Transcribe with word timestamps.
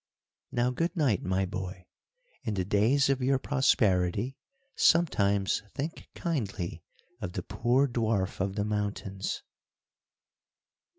"Now 0.51 0.71
good 0.71 0.95
night, 0.95 1.21
my 1.21 1.45
boy. 1.45 1.85
In 2.43 2.55
the 2.55 2.65
days 2.65 3.07
of 3.07 3.21
your 3.21 3.37
prosperity, 3.37 4.35
sometimes 4.75 5.61
think 5.75 6.07
kindly 6.15 6.81
of 7.19 7.33
the 7.33 7.43
poor 7.43 7.87
dwarf 7.87 8.39
of 8.39 8.55
the 8.55 8.65
mountains." 8.65 9.43